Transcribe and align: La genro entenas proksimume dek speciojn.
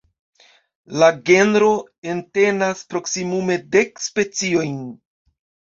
La 1.03 1.09
genro 1.29 1.69
entenas 2.15 2.83
proksimume 2.95 3.61
dek 3.79 4.07
speciojn. 4.09 4.83